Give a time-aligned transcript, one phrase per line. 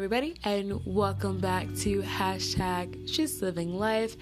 [0.00, 4.16] everybody, and welcome back to hashtag Just Living Life.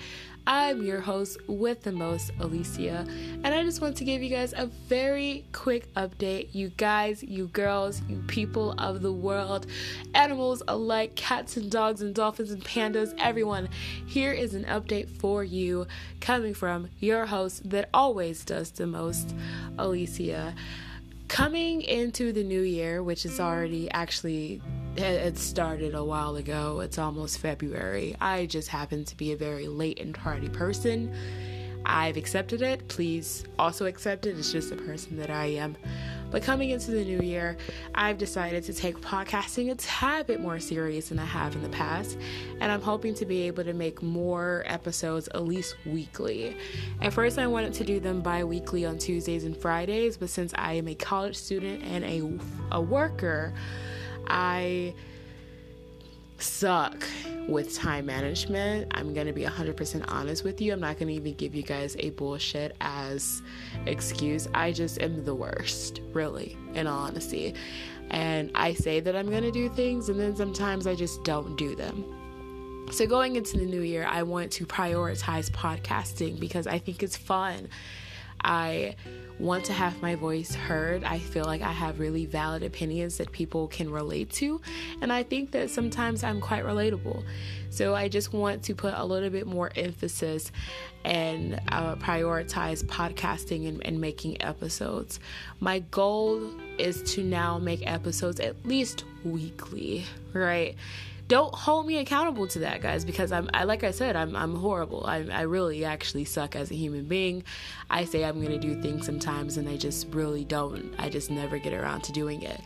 [0.45, 4.53] I'm your host with the most, Alicia, and I just want to give you guys
[4.57, 6.53] a very quick update.
[6.53, 9.69] You guys, you girls, you people of the world,
[10.15, 13.69] animals alike, cats and dogs and dolphins and pandas, everyone,
[14.05, 15.87] here is an update for you
[16.21, 19.33] coming from your host that always does the most,
[19.79, 20.57] Alicia.
[21.29, 24.61] Coming into the new year, which is already actually
[24.97, 26.81] it started a while ago.
[26.81, 28.17] It's almost February.
[28.21, 31.15] I just happen to be a very late and tardy person.
[31.87, 32.89] I've accepted it.
[32.89, 34.37] Please also accept it.
[34.37, 35.77] It's just the person that I am.
[36.31, 37.57] But coming into the new year,
[37.95, 41.69] I've decided to take podcasting a tad bit more serious than I have in the
[41.69, 42.19] past.
[42.61, 46.57] And I'm hoping to be able to make more episodes at least weekly.
[47.01, 50.53] At first, I wanted to do them bi weekly on Tuesdays and Fridays, but since
[50.57, 53.55] I am a college student and a, a worker,
[54.27, 54.95] I
[56.39, 57.05] suck
[57.49, 58.93] with time management.
[58.95, 60.73] I'm going to be 100% honest with you.
[60.73, 63.43] I'm not going to even give you guys a bullshit as
[63.87, 64.47] excuse.
[64.55, 67.55] I just am the worst, really, in all honesty.
[68.11, 71.57] And I say that I'm going to do things and then sometimes I just don't
[71.57, 72.05] do them.
[72.91, 77.19] So, going into the new year, I want to prioritize podcasting because I think it's
[77.19, 77.69] fun.
[78.49, 78.97] I
[79.39, 81.05] want to have my voice heard.
[81.05, 84.61] I feel like I have really valid opinions that people can relate to,
[85.01, 87.23] and I think that sometimes I'm quite relatable.
[87.71, 90.51] So I just want to put a little bit more emphasis
[91.05, 95.21] and uh, prioritize podcasting and, and making episodes.
[95.61, 100.75] My goal is to now make episodes at least weekly, right?
[101.29, 104.57] Don't hold me accountable to that guys because i'm I, like i said i'm, I'm
[104.57, 105.05] horrible.
[105.07, 107.45] I, I really actually suck as a human being.
[107.91, 110.95] I say i'm going to do things sometimes and i just really don't.
[110.99, 112.61] I just never get around to doing it.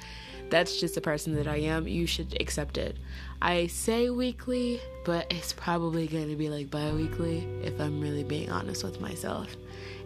[0.48, 1.88] That's just the person that i am.
[1.88, 2.96] You should accept it.
[3.42, 8.50] I say weekly but it's probably going to be like bi-weekly if i'm really being
[8.50, 9.56] honest with myself.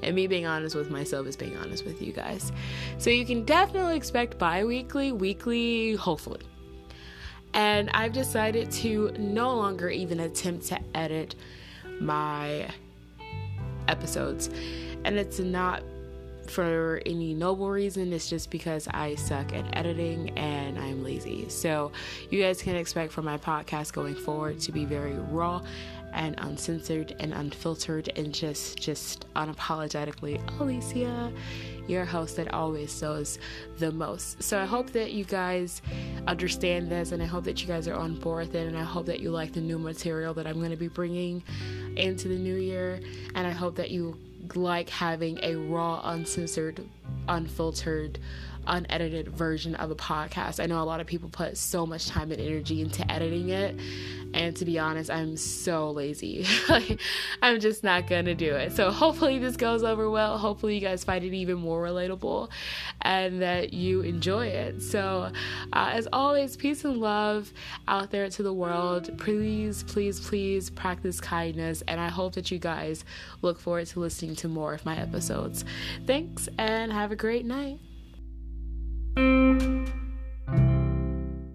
[0.03, 2.53] And me being honest with myself is being honest with you guys.
[2.99, 6.41] So you can definitely expect bi-weekly weekly hopefully
[7.57, 11.35] and I've decided to no longer even attempt to edit
[11.99, 12.69] my
[13.89, 14.51] episodes.
[15.05, 15.83] And it's not
[16.47, 21.49] for any noble reason, it's just because I suck at editing and I'm lazy.
[21.49, 21.91] So,
[22.31, 25.61] you guys can expect from my podcast going forward to be very raw
[26.17, 31.33] and uncensored and unfiltered and just just unapologetically Alicia,
[31.87, 33.39] your host that always does
[33.79, 34.43] the most.
[34.43, 35.83] So I hope that you guys
[36.27, 38.83] understand this and I hope that you guys are on board with it and I
[38.83, 41.43] hope that you like the new material that I'm going to be bringing
[41.97, 43.01] into the new year
[43.35, 44.19] and I hope that you
[44.55, 46.87] like having a raw, uncensored,
[47.29, 48.19] unfiltered
[48.67, 50.63] unedited version of a podcast.
[50.63, 53.79] I know a lot of people put so much time and energy into editing it,
[54.35, 56.47] and to be honest, I'm so lazy.
[56.69, 57.01] like,
[57.43, 58.73] I'm just not gonna do it.
[58.73, 60.39] So hopefully this goes over well.
[60.39, 62.51] Hopefully you guys find it even more relatable,
[63.03, 64.83] and that you enjoy it.
[64.83, 65.33] So
[65.73, 67.53] uh, as always, peace and love
[67.89, 69.17] out there to the world.
[69.19, 73.05] Please, please, please practice kindness, and I hope that you guys
[73.43, 75.65] look forward to listening to more of my episodes.
[76.07, 77.79] Thanks, and have a great night.